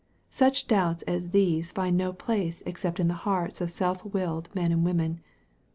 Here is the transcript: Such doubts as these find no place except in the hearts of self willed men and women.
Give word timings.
Such 0.31 0.65
doubts 0.65 1.03
as 1.03 1.29
these 1.29 1.71
find 1.71 1.95
no 1.95 2.11
place 2.11 2.63
except 2.65 2.99
in 2.99 3.07
the 3.07 3.13
hearts 3.13 3.61
of 3.61 3.69
self 3.69 4.03
willed 4.03 4.49
men 4.55 4.71
and 4.71 4.83
women. 4.83 5.19